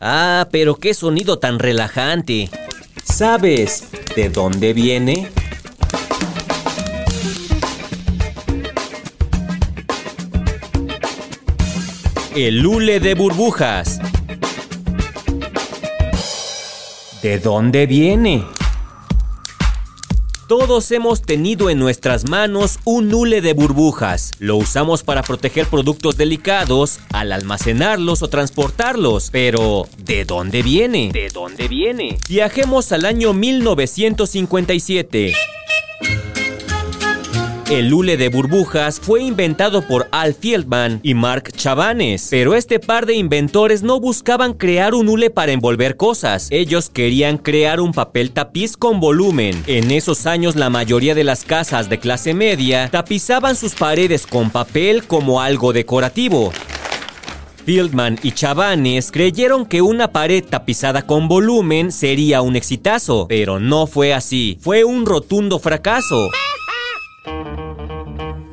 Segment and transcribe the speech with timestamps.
[0.00, 2.50] Ah, pero qué sonido tan relajante.
[3.02, 5.28] ¿Sabes de dónde viene?
[12.36, 13.98] El hule de burbujas.
[17.20, 18.44] ¿De dónde viene?
[20.48, 24.30] Todos hemos tenido en nuestras manos un hule de burbujas.
[24.38, 29.28] Lo usamos para proteger productos delicados al almacenarlos o transportarlos.
[29.30, 31.10] Pero, ¿de dónde viene?
[31.12, 32.16] ¿De dónde viene?
[32.30, 35.34] Viajemos al año 1957.
[37.70, 43.04] El hule de burbujas fue inventado por Al Fieldman y Mark Chavanes, pero este par
[43.04, 48.30] de inventores no buscaban crear un hule para envolver cosas, ellos querían crear un papel
[48.30, 49.62] tapiz con volumen.
[49.66, 54.48] En esos años la mayoría de las casas de clase media tapizaban sus paredes con
[54.48, 56.54] papel como algo decorativo.
[57.66, 63.86] Fieldman y Chavanes creyeron que una pared tapizada con volumen sería un exitazo, pero no
[63.86, 66.30] fue así, fue un rotundo fracaso.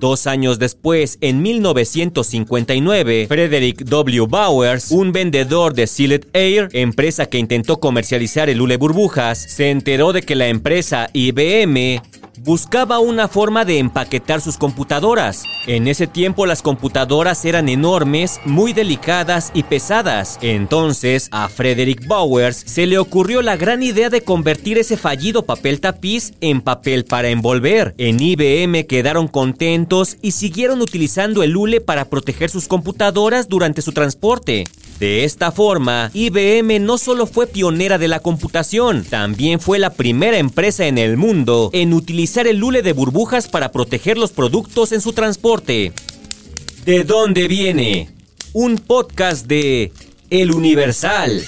[0.00, 4.26] Dos años después, en 1959, Frederick W.
[4.26, 10.14] Bowers, un vendedor de Sealed Air, empresa que intentó comercializar el hule burbujas, se enteró
[10.14, 12.00] de que la empresa IBM
[12.42, 15.44] buscaba una forma de empaquetar sus computadoras.
[15.66, 20.38] En ese tiempo las computadoras eran enormes, muy delicadas y pesadas.
[20.40, 25.80] Entonces a Frederick Bowers se le ocurrió la gran idea de convertir ese fallido papel
[25.80, 27.94] tapiz en papel para envolver.
[27.98, 33.92] En IBM quedaron contentos y siguieron utilizando el hule para proteger sus computadoras durante su
[33.92, 34.64] transporte.
[34.98, 40.36] De esta forma, IBM no solo fue pionera de la computación, también fue la primera
[40.36, 45.00] empresa en el mundo en utilizar el hule de burbujas para proteger los productos en
[45.00, 45.92] su transporte.
[46.84, 48.08] ¿De dónde viene?
[48.52, 49.92] Un podcast de
[50.30, 51.44] El Universal.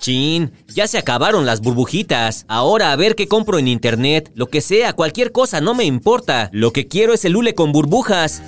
[0.00, 2.44] Chin, ya se acabaron las burbujitas.
[2.48, 4.30] Ahora a ver qué compro en internet.
[4.34, 6.50] Lo que sea, cualquier cosa, no me importa.
[6.52, 8.42] Lo que quiero es el hule con burbujas.